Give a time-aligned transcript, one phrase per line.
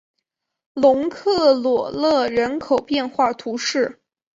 [0.73, 4.01] 龙克罗勒人口变化图示